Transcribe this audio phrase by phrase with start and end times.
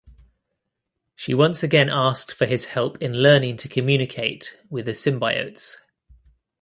[1.15, 5.75] She once again asked for his help in learning to communicate with the symbiotes.